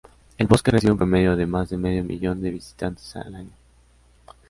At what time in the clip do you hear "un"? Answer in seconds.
0.93-0.97